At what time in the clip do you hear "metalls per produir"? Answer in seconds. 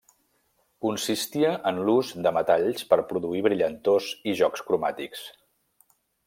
2.37-3.45